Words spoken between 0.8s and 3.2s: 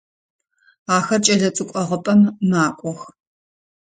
Ахэр кӏэлэцӏыкӏу ӏыгъыпӏэм макӏох.